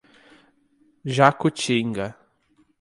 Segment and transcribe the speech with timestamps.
[1.15, 2.15] Jacutinga